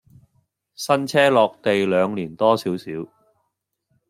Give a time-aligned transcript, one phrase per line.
[0.73, 2.91] 新車落地兩年多少少